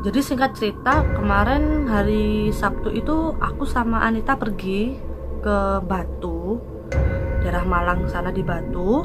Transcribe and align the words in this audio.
jadi 0.00 0.24
singkat 0.24 0.56
cerita 0.56 1.04
kemarin 1.12 1.84
hari 1.84 2.48
Sabtu 2.56 2.88
itu 2.88 3.36
aku 3.36 3.68
sama 3.68 4.00
Anita 4.00 4.32
pergi 4.32 4.96
ke 5.44 5.84
Batu 5.84 6.56
daerah 7.44 7.68
Malang 7.68 8.08
sana 8.08 8.32
di 8.32 8.40
Batu. 8.40 9.04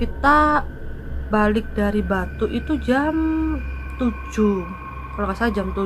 Kita 0.00 0.64
balik 1.28 1.76
dari 1.76 2.00
Batu 2.00 2.48
itu 2.48 2.80
jam 2.80 3.12
7 4.00 4.08
kalau 5.12 5.28
nggak 5.28 5.36
salah 5.36 5.52
jam 5.52 5.68
7 5.76 5.84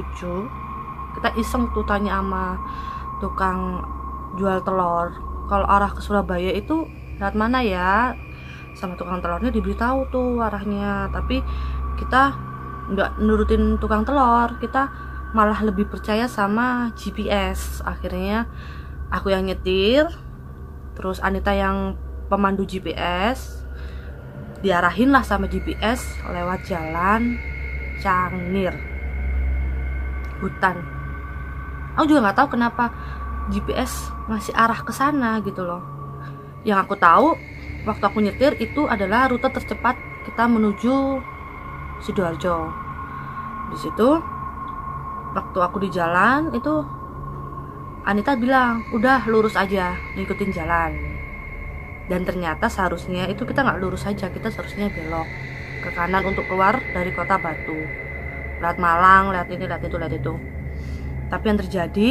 kita 1.19 1.29
iseng 1.43 1.67
tuh 1.75 1.83
tanya 1.83 2.23
sama 2.23 2.55
tukang 3.19 3.83
jual 4.39 4.63
telur. 4.63 5.19
Kalau 5.51 5.67
arah 5.67 5.91
ke 5.91 5.99
Surabaya 5.99 6.55
itu 6.55 6.87
lewat 7.19 7.35
mana 7.35 7.59
ya? 7.59 8.15
Sama 8.79 8.95
tukang 8.95 9.19
telurnya 9.19 9.51
diberitahu 9.51 10.15
tuh 10.15 10.39
arahnya. 10.39 11.11
Tapi 11.11 11.43
kita 11.99 12.52
nggak 12.91 13.23
nurutin 13.23 13.79
tukang 13.79 14.03
telur 14.03 14.59
kita 14.59 14.91
malah 15.33 15.63
lebih 15.63 15.87
percaya 15.87 16.27
sama 16.27 16.91
GPS 16.99 17.81
akhirnya 17.87 18.51
aku 19.09 19.31
yang 19.31 19.47
nyetir 19.47 20.11
terus 20.99 21.23
Anita 21.23 21.55
yang 21.55 21.95
pemandu 22.27 22.67
GPS 22.67 23.63
diarahin 24.63 25.11
lah 25.11 25.27
sama 25.27 25.51
GPS 25.51 26.23
lewat 26.27 26.67
jalan 26.67 27.39
Cangir 28.03 28.75
hutan. 30.43 30.77
Aku 31.95 32.11
juga 32.11 32.27
nggak 32.27 32.39
tahu 32.43 32.49
kenapa 32.59 32.91
GPS 33.55 34.11
ngasih 34.27 34.55
arah 34.59 34.81
ke 34.83 34.91
sana 34.91 35.39
gitu 35.47 35.63
loh. 35.63 35.83
Yang 36.67 36.79
aku 36.89 36.95
tahu 36.99 37.29
waktu 37.87 38.05
aku 38.07 38.19
nyetir 38.23 38.59
itu 38.59 38.91
adalah 38.91 39.31
rute 39.31 39.47
tercepat 39.47 39.95
kita 40.27 40.51
menuju 40.51 41.23
sidoarjo. 42.03 42.69
Di 43.73 43.77
situ 43.79 44.09
waktu 45.33 45.59
aku 45.63 45.77
di 45.81 45.89
jalan 45.89 46.53
itu 46.53 46.85
Anita 48.03 48.35
bilang 48.35 48.83
udah 48.91 49.31
lurus 49.31 49.55
aja 49.55 49.95
ngikutin 50.19 50.51
jalan. 50.51 50.93
Dan 52.11 52.27
ternyata 52.27 52.67
seharusnya 52.67 53.31
itu 53.31 53.47
kita 53.47 53.63
nggak 53.63 53.79
lurus 53.79 54.03
aja 54.11 54.27
kita 54.27 54.51
seharusnya 54.51 54.91
belok 54.91 55.31
ke 55.87 55.91
kanan 55.95 56.27
untuk 56.27 56.43
keluar 56.51 56.83
dari 56.91 57.15
kota 57.15 57.39
Batu. 57.39 57.79
Lihat 58.59 58.79
Malang 58.83 59.31
lihat 59.31 59.47
ini 59.55 59.71
lihat 59.71 59.87
itu 59.87 59.97
lihat 59.97 60.15
itu. 60.19 60.35
Tapi 61.31 61.45
yang 61.47 61.59
terjadi 61.63 62.11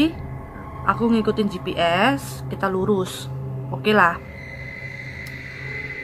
aku 0.87 1.11
ngikutin 1.11 1.47
GPS 1.51 2.47
kita 2.47 2.71
lurus. 2.71 3.27
Oke 3.67 3.91
okay 3.91 3.93
lah. 3.93 4.15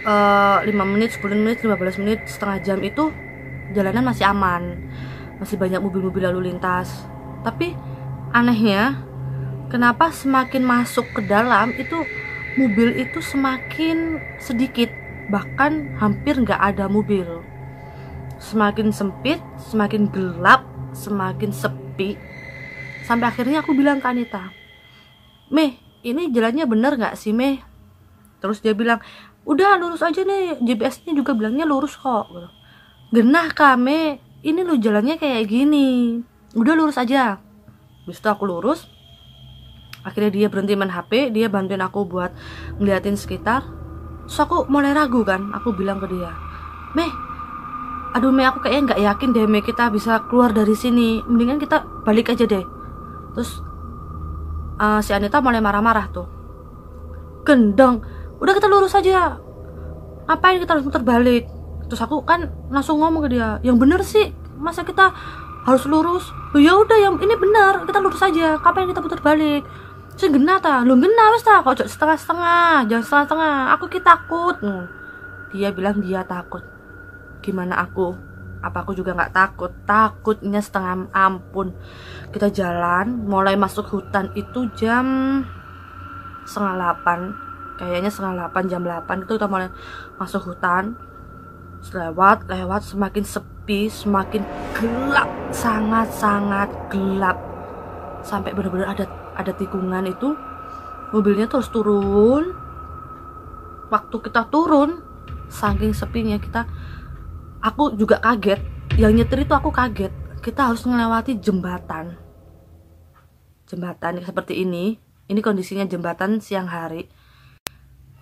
Uh, 0.08 0.64
5 0.64 0.72
menit 0.84 1.16
10 1.16 1.32
menit 1.36 1.58
15 1.64 2.00
menit 2.04 2.20
setengah 2.28 2.60
jam 2.64 2.80
itu 2.80 3.12
jalanan 3.78 4.10
masih 4.10 4.26
aman. 4.26 4.90
Masih 5.38 5.62
banyak 5.62 5.78
mobil-mobil 5.78 6.26
lalu 6.26 6.50
lintas. 6.50 6.90
Tapi 7.46 7.78
anehnya 8.34 8.98
kenapa 9.70 10.10
semakin 10.10 10.66
masuk 10.66 11.06
ke 11.14 11.22
dalam 11.30 11.70
itu 11.78 12.02
mobil 12.58 12.98
itu 12.98 13.22
semakin 13.22 14.18
sedikit 14.42 14.90
bahkan 15.30 15.94
hampir 16.02 16.42
nggak 16.42 16.58
ada 16.58 16.90
mobil. 16.90 17.46
Semakin 18.42 18.90
sempit 18.90 19.38
semakin 19.70 20.10
gelap 20.10 20.66
semakin 20.98 21.54
sepi. 21.54 22.18
Sampai 23.06 23.30
akhirnya 23.30 23.62
aku 23.62 23.72
bilang 23.72 24.04
ke 24.04 24.08
Anita 24.10 24.52
Meh 25.48 25.80
ini 26.04 26.28
jalannya 26.28 26.68
bener 26.68 27.00
nggak 27.00 27.16
sih 27.16 27.32
Meh? 27.32 27.64
Terus 28.44 28.60
dia 28.60 28.76
bilang 28.76 29.00
udah 29.48 29.80
lurus 29.80 30.04
aja 30.04 30.28
nih 30.28 30.60
GPS-nya 30.60 31.16
juga 31.16 31.32
bilangnya 31.32 31.64
lurus 31.64 31.96
kok 31.96 32.28
genah 33.12 33.52
kame 33.56 34.20
ini 34.44 34.62
lo 34.64 34.76
jalannya 34.78 35.20
kayak 35.20 35.50
gini. 35.50 36.22
Udah 36.56 36.74
lurus 36.78 37.00
aja. 37.00 37.42
Habis 38.06 38.20
itu 38.24 38.28
aku 38.30 38.48
lurus. 38.48 38.88
Akhirnya 40.08 40.32
dia 40.32 40.48
berhenti 40.48 40.78
main 40.80 40.88
HP 40.88 41.36
dia 41.36 41.52
bantuin 41.52 41.84
aku 41.84 42.08
buat 42.08 42.32
ngeliatin 42.80 43.20
sekitar. 43.20 43.68
Terus 44.28 44.40
aku 44.40 44.68
mulai 44.72 44.96
ragu 44.96 45.24
kan. 45.28 45.52
Aku 45.56 45.76
bilang 45.76 46.00
ke 46.00 46.08
dia 46.08 46.32
Meh 46.96 47.12
aduh 48.16 48.32
Meh 48.32 48.48
aku 48.48 48.64
kayaknya 48.64 48.96
nggak 48.96 49.02
yakin 49.04 49.30
deh 49.36 49.46
Meh 49.46 49.62
kita 49.62 49.92
bisa 49.92 50.24
keluar 50.32 50.56
dari 50.56 50.76
sini. 50.78 51.20
Mendingan 51.28 51.60
kita 51.60 51.84
balik 52.08 52.32
aja 52.32 52.48
deh. 52.48 52.64
Terus 53.36 53.60
uh, 54.80 55.04
si 55.04 55.12
Anita 55.12 55.44
mulai 55.44 55.60
marah-marah 55.60 56.08
tuh. 56.14 56.28
Gendeng 57.44 58.00
udah 58.40 58.54
kita 58.56 58.72
lurus 58.72 58.96
aja. 58.96 59.42
Ngapain 60.28 60.60
kita 60.60 60.76
harus 60.76 60.86
muter 60.88 61.04
balik 61.04 61.57
terus 61.88 62.04
aku 62.04 62.24
kan 62.28 62.52
langsung 62.68 63.00
ngomong 63.00 63.28
ke 63.28 63.40
dia 63.40 63.58
yang 63.64 63.80
bener 63.80 64.04
sih 64.04 64.32
masa 64.60 64.84
kita 64.84 65.12
harus 65.68 65.84
lurus? 65.84 66.32
Oh, 66.56 66.62
ya 66.64 66.80
udah 66.80 66.96
yang 66.96 67.20
ini 67.20 67.36
benar 67.36 67.84
kita 67.84 68.00
lurus 68.00 68.24
aja 68.24 68.56
kapan 68.64 68.88
kita 68.88 69.04
putar 69.04 69.20
balik? 69.20 69.68
Saya 70.16 70.32
gena 70.32 70.58
ta 70.64 70.82
lu 70.88 70.96
gena 70.96 71.36
wes 71.36 71.44
ta 71.44 71.60
kok 71.60 71.84
setengah 71.84 72.18
setengah 72.18 72.88
jangan 72.88 73.04
setengah 73.04 73.26
setengah 73.28 73.56
aku 73.76 73.86
kita 73.92 74.16
takut. 74.16 74.56
Hmm. 74.64 74.86
dia 75.48 75.72
bilang 75.72 76.04
dia 76.04 76.28
takut. 76.28 76.60
Gimana 77.40 77.80
aku? 77.80 78.16
Apa 78.60 78.84
aku 78.84 78.92
juga 78.96 79.16
nggak 79.16 79.32
takut? 79.32 79.72
Takutnya 79.88 80.60
setengah 80.60 81.08
ampun. 81.16 81.72
Kita 82.36 82.52
jalan 82.52 83.28
mulai 83.28 83.56
masuk 83.56 83.88
hutan 83.88 84.32
itu 84.36 84.68
jam 84.76 85.08
setengah 86.44 86.76
delapan. 86.76 87.20
Kayaknya 87.80 88.12
setengah 88.12 88.34
delapan 88.44 88.64
jam 88.68 88.82
delapan 88.84 89.18
itu 89.24 89.32
kita 89.40 89.48
mulai 89.48 89.70
masuk 90.20 90.52
hutan 90.52 90.98
lewat 91.86 92.50
lewat 92.50 92.82
semakin 92.84 93.24
sepi 93.24 93.88
semakin 93.88 94.44
gelap 94.76 95.30
sangat 95.54 96.10
sangat 96.12 96.70
gelap. 96.92 97.38
Sampai 98.26 98.52
benar-benar 98.52 98.98
ada 98.98 99.06
ada 99.38 99.52
tikungan 99.56 100.04
itu. 100.10 100.36
Mobilnya 101.16 101.48
terus 101.48 101.72
turun. 101.72 102.52
Waktu 103.88 104.16
kita 104.20 104.52
turun 104.52 105.00
saking 105.48 105.96
sepinya 105.96 106.36
kita 106.36 106.68
aku 107.64 107.96
juga 107.96 108.20
kaget. 108.20 108.60
Yang 109.00 109.12
nyetir 109.24 109.40
itu 109.48 109.54
aku 109.56 109.72
kaget. 109.72 110.12
Kita 110.44 110.68
harus 110.72 110.84
melewati 110.84 111.40
jembatan. 111.40 112.20
Jembatan 113.68 114.24
seperti 114.24 114.64
ini 114.64 114.96
ini 115.28 115.40
kondisinya 115.44 115.88
jembatan 115.88 116.40
siang 116.40 116.68
hari. 116.68 117.08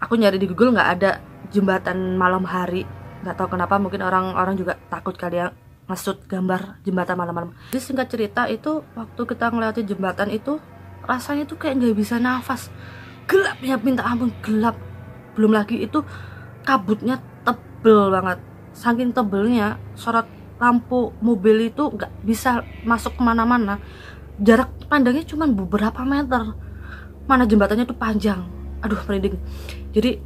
Aku 0.02 0.18
nyari 0.18 0.38
di 0.38 0.46
Google 0.50 0.74
nggak 0.74 0.90
ada 1.00 1.12
jembatan 1.50 2.18
malam 2.18 2.46
hari 2.46 3.05
nggak 3.24 3.36
tahu 3.38 3.56
kenapa 3.56 3.80
mungkin 3.80 4.02
orang-orang 4.04 4.56
juga 4.60 4.76
takut 4.92 5.16
kali 5.16 5.40
ya 5.40 5.54
ngesut 5.86 6.26
gambar 6.26 6.82
jembatan 6.82 7.16
malam-malam. 7.16 7.50
Jadi 7.70 7.82
singkat 7.82 8.08
cerita 8.10 8.50
itu 8.50 8.82
waktu 8.98 9.22
kita 9.22 9.54
ngeliatin 9.54 9.86
jembatan 9.86 10.34
itu 10.34 10.58
rasanya 11.06 11.46
tuh 11.46 11.62
kayak 11.62 11.78
nggak 11.78 11.96
bisa 11.96 12.18
nafas. 12.18 12.74
Gelap 13.30 13.62
ya 13.62 13.78
minta 13.78 14.02
ampun 14.02 14.34
gelap. 14.42 14.78
Belum 15.38 15.54
lagi 15.54 15.86
itu 15.86 16.02
kabutnya 16.66 17.22
tebel 17.46 18.10
banget. 18.10 18.42
Saking 18.74 19.14
tebelnya 19.14 19.78
sorot 19.94 20.26
lampu 20.58 21.14
mobil 21.22 21.70
itu 21.70 21.94
nggak 21.94 22.26
bisa 22.26 22.66
masuk 22.82 23.18
ke 23.18 23.22
mana-mana. 23.22 23.78
Jarak 24.42 24.74
pandangnya 24.90 25.24
cuma 25.24 25.46
beberapa 25.46 26.02
meter. 26.02 26.58
Mana 27.30 27.46
jembatannya 27.46 27.86
tuh 27.86 27.98
panjang. 27.98 28.42
Aduh 28.82 29.00
merinding. 29.06 29.38
Jadi 29.94 30.18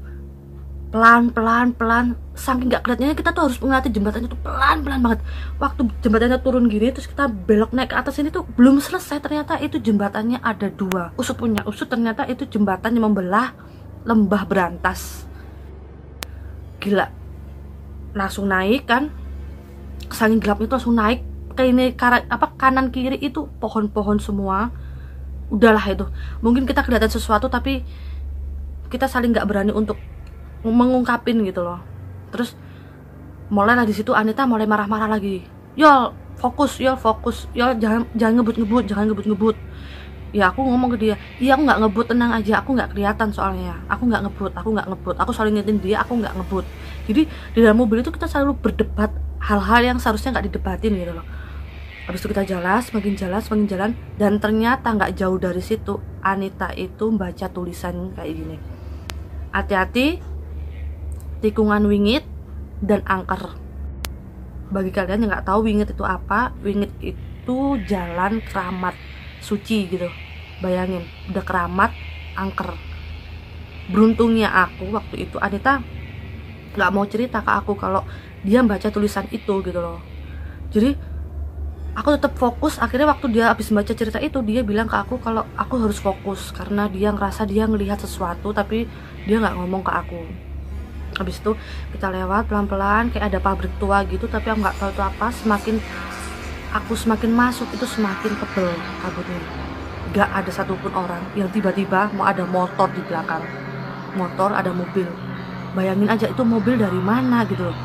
pelan 0.90 1.30
pelan. 1.30 1.74
Pelan 1.78 2.18
saking 2.34 2.70
nggak 2.70 2.82
kelihatannya 2.86 3.16
kita 3.18 3.30
tuh 3.34 3.50
harus 3.50 3.58
mengatasi 3.62 3.94
jembatannya 3.94 4.30
tuh 4.30 4.42
pelan 4.42 4.78
pelan 4.82 5.00
banget. 5.06 5.20
Waktu 5.62 5.82
jembatannya 6.02 6.40
turun 6.42 6.66
gini 6.70 6.90
terus 6.90 7.06
kita 7.06 7.30
belok 7.30 7.72
naik 7.74 7.94
ke 7.94 7.98
atas 7.98 8.18
ini 8.18 8.34
tuh 8.34 8.46
belum 8.58 8.82
selesai. 8.82 9.22
Ternyata 9.22 9.62
itu 9.62 9.78
jembatannya 9.78 10.42
ada 10.42 10.68
dua. 10.74 11.14
Usut 11.16 11.38
punya 11.38 11.62
usut 11.66 11.88
ternyata 11.88 12.26
itu 12.26 12.50
jembatan 12.50 12.98
yang 12.98 13.14
membelah 13.14 13.54
lembah 14.04 14.44
berantas. 14.50 15.30
Gila. 16.82 17.08
Langsung 18.18 18.50
naik 18.50 18.90
kan. 18.90 19.14
Saking 20.10 20.42
gelap 20.42 20.58
itu 20.58 20.74
langsung 20.74 20.98
naik 20.98 21.22
ke 21.54 21.70
ini 21.70 21.94
apa 22.00 22.56
kanan 22.58 22.90
kiri 22.90 23.22
itu 23.22 23.46
pohon-pohon 23.62 24.18
semua. 24.18 24.74
Udahlah 25.54 25.86
itu. 25.86 26.06
Mungkin 26.42 26.66
kita 26.66 26.82
kelihatan 26.82 27.12
sesuatu 27.14 27.46
tapi 27.46 27.86
kita 28.90 29.06
saling 29.06 29.30
nggak 29.36 29.46
berani 29.46 29.70
untuk 29.70 30.02
mengungkapin 30.64 31.40
gitu 31.48 31.64
loh. 31.64 31.80
Terus 32.30 32.56
mulai 33.50 33.74
lah 33.74 33.88
di 33.88 33.96
situ 33.96 34.12
Anita 34.12 34.44
mulai 34.44 34.68
marah-marah 34.68 35.10
lagi. 35.10 35.44
Yol 35.80 36.12
fokus 36.36 36.80
yol 36.80 37.00
fokus. 37.00 37.48
Yol 37.56 37.80
jangan 37.80 38.08
jangan 38.16 38.44
ngebut-ngebut 38.44 38.84
jangan 38.88 39.06
ngebut-ngebut. 39.12 39.56
Ya 40.30 40.54
aku 40.54 40.62
ngomong 40.62 40.94
ke 40.94 40.98
dia 41.10 41.16
iya 41.42 41.58
aku 41.58 41.66
nggak 41.66 41.80
ngebut 41.82 42.06
tenang 42.12 42.32
aja. 42.36 42.62
Aku 42.62 42.76
nggak 42.76 42.94
kelihatan 42.94 43.30
soalnya. 43.34 43.80
Aku 43.90 44.06
nggak 44.06 44.22
ngebut 44.28 44.52
aku 44.54 44.70
nggak 44.76 44.88
ngebut. 44.92 45.16
Aku 45.18 45.32
selalu 45.34 45.50
ngingetin 45.58 45.78
dia 45.80 45.98
aku 46.04 46.14
nggak 46.20 46.34
ngebut. 46.38 46.66
Jadi 47.10 47.22
di 47.26 47.60
dalam 47.64 47.78
mobil 47.80 48.04
itu 48.04 48.12
kita 48.14 48.30
selalu 48.30 48.54
berdebat 48.60 49.10
hal-hal 49.40 49.82
yang 49.82 49.98
seharusnya 49.98 50.38
nggak 50.38 50.46
didebatin 50.52 50.94
gitu 50.94 51.14
loh. 51.16 51.26
Habis 52.10 52.26
itu 52.26 52.30
kita 52.34 52.42
jalan 52.42 52.82
semakin 52.82 53.14
jalan 53.14 53.40
semakin 53.42 53.68
jalan 53.70 53.92
dan 54.18 54.42
ternyata 54.42 54.98
nggak 54.98 55.14
jauh 55.14 55.38
dari 55.38 55.62
situ 55.62 56.02
Anita 56.26 56.74
itu 56.74 57.06
membaca 57.10 57.46
tulisan 57.54 58.14
kayak 58.18 58.34
gini. 58.34 58.58
Hati-hati 59.54 60.22
tikungan 61.40 61.88
wingit 61.88 62.24
dan 62.84 63.04
angker. 63.08 63.56
Bagi 64.70 64.92
kalian 64.94 65.26
yang 65.26 65.30
nggak 65.34 65.48
tahu 65.48 65.66
wingit 65.66 65.90
itu 65.90 66.04
apa 66.06 66.54
wingit 66.62 66.92
itu 67.02 67.58
jalan 67.88 68.44
keramat 68.44 68.96
suci 69.42 69.88
gitu. 69.90 70.08
Bayangin 70.60 71.08
udah 71.32 71.44
keramat 71.44 71.92
angker. 72.36 72.76
Beruntungnya 73.90 74.52
aku 74.54 74.94
waktu 74.94 75.26
itu 75.26 75.42
Anita 75.42 75.82
nggak 76.78 76.92
mau 76.94 77.08
cerita 77.10 77.42
ke 77.42 77.52
aku 77.52 77.74
kalau 77.74 78.06
dia 78.46 78.62
baca 78.62 78.88
tulisan 78.94 79.26
itu 79.34 79.64
gitu 79.66 79.80
loh. 79.82 80.00
Jadi 80.70 80.94
aku 81.98 82.14
tetap 82.20 82.38
fokus. 82.38 82.78
Akhirnya 82.78 83.10
waktu 83.10 83.34
dia 83.34 83.50
habis 83.50 83.74
baca 83.74 83.90
cerita 83.96 84.22
itu 84.22 84.44
dia 84.46 84.62
bilang 84.62 84.86
ke 84.86 84.94
aku 84.94 85.18
kalau 85.18 85.48
aku 85.58 85.82
harus 85.82 85.98
fokus 85.98 86.54
karena 86.54 86.86
dia 86.92 87.10
ngerasa 87.10 87.50
dia 87.50 87.66
ngelihat 87.66 87.98
sesuatu 87.98 88.54
tapi 88.54 88.86
dia 89.26 89.42
nggak 89.42 89.58
ngomong 89.58 89.82
ke 89.82 89.92
aku 89.92 90.49
habis 91.18 91.42
itu 91.42 91.58
kita 91.96 92.12
lewat 92.14 92.52
pelan-pelan 92.52 93.10
kayak 93.10 93.34
ada 93.34 93.40
pabrik 93.42 93.72
tua 93.82 94.06
gitu 94.06 94.30
tapi 94.30 94.52
aku 94.54 94.60
nggak 94.62 94.78
tahu 94.78 94.90
itu 94.94 95.02
apa. 95.02 95.28
Semakin 95.34 95.76
aku 96.76 96.94
semakin 96.94 97.32
masuk 97.34 97.68
itu 97.74 97.86
semakin 97.90 98.32
tebel 98.38 98.70
kabutnya. 99.02 99.42
Nggak 100.10 100.30
ada 100.30 100.52
satupun 100.54 100.92
orang 100.94 101.22
yang 101.34 101.50
tiba-tiba 101.50 102.10
mau 102.14 102.26
ada 102.26 102.46
motor 102.46 102.90
di 102.94 103.02
belakang. 103.06 103.42
Motor 104.18 104.54
ada 104.54 104.70
mobil. 104.74 105.06
Bayangin 105.78 106.10
aja 106.10 106.26
itu 106.30 106.42
mobil 106.42 106.82
dari 106.82 106.98
mana 106.98 107.46
gitu 107.46 107.70
loh. 107.70 107.78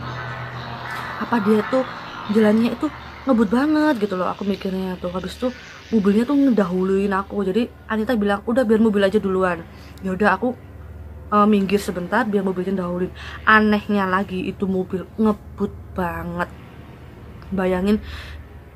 Apa 1.21 1.41
dia 1.45 1.61
tuh 1.69 1.85
jalannya 2.33 2.73
itu 2.73 2.89
ngebut 3.25 3.49
banget 3.49 3.95
gitu 4.05 4.17
loh 4.17 4.29
aku 4.29 4.45
mikirnya 4.45 4.97
tuh. 5.01 5.13
Habis 5.13 5.37
tuh 5.37 5.53
mobilnya 5.93 6.25
tuh 6.25 6.37
ngedahuluin 6.37 7.13
aku. 7.13 7.45
Jadi 7.45 7.69
Anita 7.89 8.17
bilang 8.17 8.41
udah 8.49 8.65
biar 8.65 8.81
mobil 8.81 9.05
aja 9.05 9.21
duluan. 9.21 9.61
Ya 10.01 10.17
udah 10.17 10.37
aku 10.37 10.57
uh, 11.35 11.47
minggir 11.51 11.83
sebentar 11.83 12.23
biar 12.23 12.47
mobilnya 12.47 12.87
dahuluin. 12.87 13.11
Anehnya 13.43 14.07
lagi 14.07 14.47
itu 14.47 14.71
mobil 14.71 15.03
ngebut 15.19 15.75
banget. 15.99 16.47
Bayangin 17.51 17.99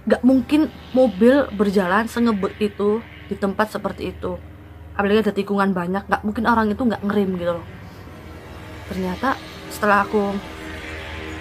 nggak 0.08 0.22
mungkin 0.26 0.72
mobil 0.90 1.46
berjalan 1.54 2.10
sengebut 2.10 2.50
itu 2.58 2.98
di 3.30 3.38
tempat 3.38 3.70
seperti 3.70 4.10
itu. 4.10 4.34
Apalagi 4.98 5.30
ada 5.30 5.34
tikungan 5.34 5.70
banyak 5.70 6.10
nggak 6.10 6.22
mungkin 6.26 6.44
orang 6.50 6.74
itu 6.74 6.82
nggak 6.82 7.06
ngerem 7.06 7.30
gitu 7.38 7.52
loh. 7.62 7.66
Ternyata 8.90 9.38
setelah 9.70 10.02
aku 10.02 10.34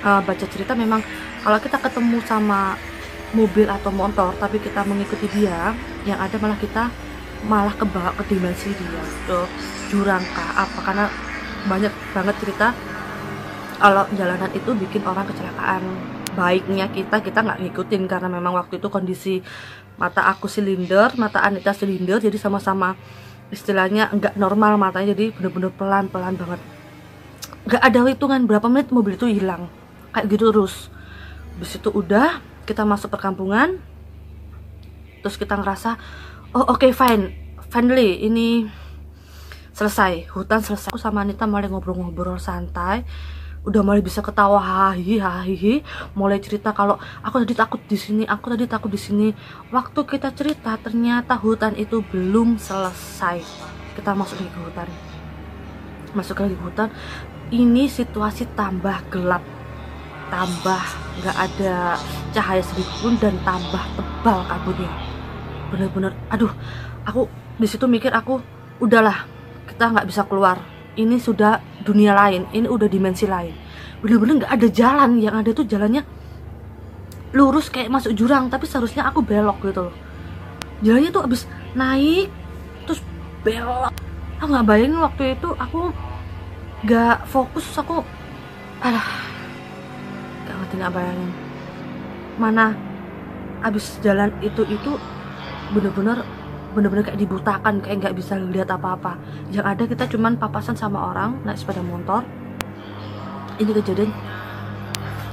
uh, 0.06 0.22
baca 0.22 0.46
cerita 0.46 0.78
memang 0.78 1.02
kalau 1.42 1.58
kita 1.58 1.80
ketemu 1.80 2.22
sama 2.28 2.76
mobil 3.32 3.68
atau 3.68 3.92
motor 3.92 4.32
tapi 4.40 4.60
kita 4.60 4.84
mengikuti 4.88 5.28
dia 5.32 5.76
yang 6.08 6.20
ada 6.20 6.36
malah 6.40 6.60
kita 6.60 6.88
malah 7.46 7.76
kebawa 7.78 8.16
ke 8.18 8.24
dimensi 8.34 8.74
dia. 8.74 9.04
Ke 9.30 9.46
jurang 9.94 10.24
kah 10.34 10.66
apa? 10.66 10.80
Karena 10.82 11.06
banyak 11.68 11.94
banget 12.16 12.36
cerita 12.42 12.68
kalau 13.78 14.10
jalanan 14.18 14.50
itu 14.58 14.74
bikin 14.74 15.06
orang 15.06 15.30
kecelakaan. 15.30 15.82
Baiknya 16.34 16.90
kita 16.90 17.22
kita 17.22 17.46
nggak 17.46 17.60
ngikutin 17.66 18.04
karena 18.10 18.30
memang 18.30 18.58
waktu 18.58 18.82
itu 18.82 18.90
kondisi 18.90 19.42
mata 19.98 20.30
aku 20.30 20.46
silinder 20.46 21.10
mata 21.18 21.42
Anita 21.42 21.74
silinder 21.74 22.22
jadi 22.22 22.38
sama-sama 22.38 22.94
istilahnya 23.54 24.10
nggak 24.14 24.34
normal 24.38 24.78
matanya. 24.82 25.14
Jadi 25.14 25.34
bener-bener 25.34 25.70
pelan-pelan 25.74 26.36
banget. 26.38 26.62
Nggak 27.68 27.84
ada 27.84 28.00
hitungan 28.08 28.42
berapa 28.48 28.68
menit 28.70 28.90
mobil 28.90 29.18
itu 29.18 29.28
hilang. 29.30 29.70
Kayak 30.14 30.26
gitu 30.34 30.46
terus. 30.54 30.76
Habis 31.58 31.82
itu 31.82 31.90
udah 31.90 32.42
kita 32.70 32.86
masuk 32.86 33.10
perkampungan. 33.10 33.82
Terus 35.26 35.36
kita 35.36 35.58
ngerasa 35.58 35.98
oh 36.58 36.66
oke 36.74 36.90
okay, 36.90 36.92
fine. 36.92 37.38
Finally 37.70 38.26
ini 38.26 38.66
selesai. 39.78 40.26
Hutan 40.34 40.66
selesai. 40.66 40.90
Aku 40.90 40.98
sama 40.98 41.22
Anita 41.22 41.46
mulai 41.46 41.70
ngobrol-ngobrol 41.70 42.42
santai. 42.42 43.06
Udah 43.62 43.86
mulai 43.86 44.02
bisa 44.02 44.26
ketawa 44.26 44.58
hahi 44.58 45.22
hahi 45.22 45.86
mulai 46.18 46.40
cerita 46.42 46.72
kalau 46.72 46.96
aku 47.20 47.44
tadi 47.44 47.52
takut 47.52 47.82
di 47.84 48.00
sini 48.00 48.24
aku 48.26 48.58
tadi 48.58 48.66
takut 48.66 48.90
di 48.90 48.98
sini. 48.98 49.30
Waktu 49.70 50.02
kita 50.02 50.34
cerita 50.34 50.82
ternyata 50.82 51.38
hutan 51.38 51.78
itu 51.78 52.02
belum 52.02 52.58
selesai. 52.58 53.38
Kita 53.94 54.18
masuk 54.18 54.42
lagi 54.42 54.50
ke 54.50 54.60
hutan. 54.66 54.88
Masuk 56.18 56.42
lagi 56.42 56.58
ke 56.58 56.64
hutan. 56.66 56.90
Ini 57.54 57.86
situasi 57.86 58.50
tambah 58.58 58.98
gelap. 59.14 59.46
Tambah 60.34 60.84
nggak 61.22 61.38
ada 61.38 62.02
cahaya 62.34 62.66
sedikit 62.66 62.98
pun 62.98 63.14
dan 63.22 63.38
tambah 63.46 63.84
tebal 63.94 64.42
kabutnya 64.50 65.17
bener-bener 65.68 66.12
aduh 66.32 66.52
aku 67.04 67.28
di 67.58 67.68
situ 67.68 67.86
mikir 67.90 68.14
aku 68.14 68.40
udahlah 68.78 69.26
kita 69.68 69.94
nggak 69.94 70.08
bisa 70.08 70.24
keluar. 70.26 70.58
Ini 70.98 71.22
sudah 71.22 71.62
dunia 71.86 72.18
lain 72.18 72.50
ini 72.54 72.66
udah 72.66 72.90
dimensi 72.90 73.30
lain. 73.30 73.54
Bener-bener 74.02 74.46
nggak 74.46 74.54
ada 74.54 74.68
jalan 74.70 75.22
yang 75.22 75.38
ada 75.38 75.54
tuh 75.54 75.66
jalannya 75.66 76.02
lurus 77.36 77.70
kayak 77.70 77.92
masuk 77.92 78.16
jurang 78.16 78.48
tapi 78.50 78.66
seharusnya 78.66 79.06
aku 79.06 79.22
belok 79.22 79.62
gitu 79.62 79.90
loh. 79.90 79.96
Jalannya 80.82 81.10
tuh 81.14 81.24
abis 81.26 81.42
naik 81.78 82.30
terus 82.90 83.02
belok. 83.46 83.94
Aku 84.42 84.50
nggak 84.50 84.66
bayangin 84.66 85.02
waktu 85.02 85.24
itu 85.38 85.50
aku 85.58 85.94
nggak 86.86 87.26
fokus 87.26 87.66
aku 87.74 88.06
alah 88.86 89.10
gak 90.46 90.56
ngerti 90.58 90.76
nggak 90.78 90.94
bayangin. 90.94 91.32
Mana 92.38 92.66
abis 93.66 93.98
jalan 94.06 94.30
itu 94.46 94.62
itu 94.70 94.98
bener-bener 95.74 96.24
bener-bener 96.76 97.04
kayak 97.10 97.20
dibutakan 97.20 97.82
kayak 97.82 97.98
nggak 98.06 98.16
bisa 98.16 98.38
lihat 98.38 98.70
apa-apa. 98.70 99.18
Yang 99.50 99.66
ada 99.66 99.84
kita 99.90 100.04
cuman 100.14 100.38
papasan 100.38 100.78
sama 100.78 101.12
orang 101.12 101.42
naik 101.44 101.58
sepeda 101.58 101.82
motor. 101.82 102.22
Ini 103.58 103.72
kejadian 103.74 104.12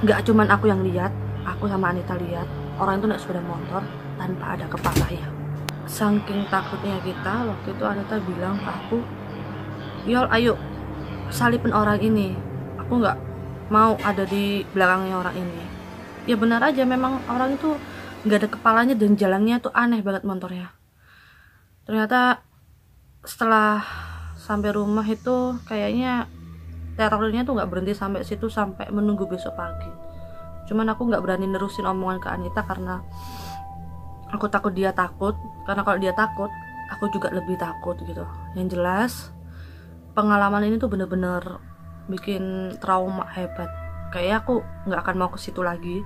nggak 0.01 0.19
cuman 0.25 0.47
aku 0.49 0.65
yang 0.67 0.81
lihat 0.81 1.13
aku 1.45 1.69
sama 1.69 1.93
Anita 1.93 2.17
lihat. 2.17 2.49
Orang 2.81 2.99
itu 2.99 3.05
naik 3.07 3.21
sepeda 3.21 3.41
motor 3.45 3.85
tanpa 4.17 4.57
ada 4.57 4.65
kepala 4.65 5.07
ya. 5.13 5.27
Saking 5.85 6.49
takutnya 6.49 6.97
kita 7.05 7.45
waktu 7.45 7.67
itu 7.71 7.83
Anita 7.85 8.17
bilang 8.25 8.57
ke 8.57 8.69
aku 8.73 8.99
Yol 10.05 10.29
ayo 10.29 10.53
salipin 11.33 11.73
orang 11.73 11.97
ini. 11.97 12.37
Aku 12.77 13.01
nggak 13.01 13.17
mau 13.73 13.97
ada 14.05 14.21
di 14.21 14.61
belakangnya 14.69 15.17
orang 15.17 15.33
ini. 15.33 15.63
Ya 16.29 16.37
benar 16.37 16.61
aja 16.61 16.85
memang 16.85 17.21
orang 17.25 17.57
itu 17.57 17.73
nggak 18.25 18.39
ada 18.41 18.49
kepalanya 18.49 18.95
dan 18.97 19.13
jalannya 19.13 19.61
tuh 19.61 19.69
aneh 19.69 20.01
banget 20.01 20.25
motornya. 20.25 20.73
Ternyata 21.85 22.41
setelah 23.21 23.85
sampai 24.41 24.73
rumah 24.73 25.05
itu 25.05 25.61
kayaknya 25.69 26.25
terornya 26.97 27.45
tuh 27.45 27.53
nggak 27.53 27.69
berhenti 27.69 27.93
sampai 27.93 28.25
situ 28.25 28.49
sampai 28.49 28.89
menunggu 28.89 29.29
besok 29.29 29.53
pagi. 29.53 29.89
Cuman 30.65 30.89
aku 30.89 31.05
nggak 31.05 31.21
berani 31.21 31.45
nerusin 31.45 31.85
omongan 31.85 32.17
ke 32.17 32.29
Anita 32.33 32.65
karena 32.65 33.05
aku 34.33 34.49
takut 34.49 34.73
dia 34.73 34.89
takut. 34.89 35.37
Karena 35.69 35.85
kalau 35.85 36.01
dia 36.01 36.13
takut 36.17 36.49
aku 36.89 37.13
juga 37.13 37.29
lebih 37.29 37.61
takut 37.61 37.93
gitu. 38.01 38.25
Yang 38.57 38.67
jelas 38.73 39.13
pengalaman 40.17 40.65
ini 40.65 40.81
tuh 40.81 40.89
bener-bener 40.89 41.61
bikin 42.09 42.73
trauma 42.81 43.29
hebat. 43.37 43.69
Kayaknya 44.09 44.37
aku 44.41 44.53
nggak 44.89 45.01
akan 45.05 45.15
mau 45.21 45.29
ke 45.29 45.37
situ 45.37 45.61
lagi 45.61 46.01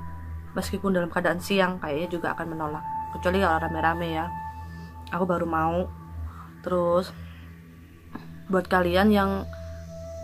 meskipun 0.58 0.96
dalam 0.96 1.10
keadaan 1.10 1.42
siang 1.42 1.78
kayaknya 1.78 2.10
juga 2.10 2.28
akan 2.34 2.48
menolak. 2.54 2.86
Kecuali 3.14 3.42
kalau 3.42 3.58
rame-rame 3.58 4.08
ya. 4.14 4.26
Aku 5.14 5.26
baru 5.26 5.46
mau. 5.50 5.90
Terus 6.62 7.10
buat 8.50 8.66
kalian 8.66 9.14
yang 9.14 9.32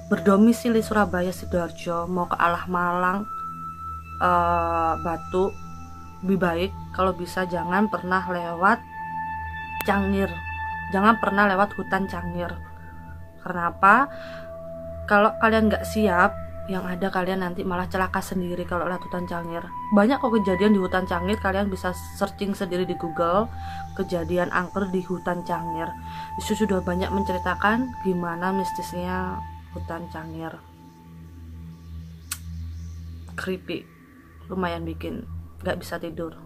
berdomisili 0.09 0.81
Surabaya 0.85 1.33
Sidoarjo 1.33 2.05
mau 2.05 2.29
ke 2.29 2.37
Alah 2.37 2.65
Malang 2.69 3.25
uh, 4.21 4.93
Batu 5.01 5.49
lebih 6.25 6.41
baik 6.41 6.71
kalau 6.97 7.13
bisa 7.13 7.45
jangan 7.45 7.85
pernah 7.89 8.25
lewat 8.25 8.81
Cangir. 9.85 10.29
Jangan 10.89 11.21
pernah 11.21 11.45
lewat 11.45 11.77
hutan 11.77 12.09
Cangir. 12.09 12.49
Karena 13.45 13.69
apa? 13.69 14.09
Kalau 15.05 15.29
kalian 15.37 15.69
nggak 15.69 15.85
siap 15.85 16.33
yang 16.65 16.81
ada 16.81 17.13
kalian 17.13 17.45
nanti 17.45 17.61
malah 17.61 17.85
celaka 17.85 18.25
sendiri 18.25 18.65
kalau 18.65 18.89
lihat 18.89 19.01
hutan 19.05 19.29
cangir. 19.29 19.61
Banyak 19.93 20.17
kok 20.17 20.33
kejadian 20.33 20.73
di 20.73 20.81
hutan 20.81 21.05
cangir 21.05 21.37
kalian 21.37 21.69
bisa 21.69 21.93
searching 22.17 22.57
sendiri 22.57 22.89
di 22.89 22.97
google 22.97 23.45
kejadian 23.93 24.49
angker 24.49 24.89
di 24.89 25.05
hutan 25.05 25.45
cangir. 25.45 25.89
Itu 26.41 26.57
sudah 26.57 26.81
banyak 26.81 27.13
menceritakan 27.13 27.93
gimana 28.01 28.49
mistisnya 28.49 29.37
hutan 29.77 30.09
cangir. 30.09 30.57
Creepy 33.37 33.85
lumayan 34.49 34.85
bikin 34.85 35.25
nggak 35.61 35.81
bisa 35.81 35.97
tidur 35.97 36.44